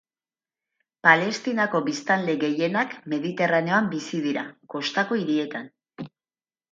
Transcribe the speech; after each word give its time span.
Palestinako 1.07 1.81
biztanle 1.89 2.33
gehienak 2.43 2.95
Mediterraneoan 3.13 3.91
bizi 3.91 4.23
dira, 4.23 4.47
kostako 4.77 5.19
hirietan. 5.21 5.69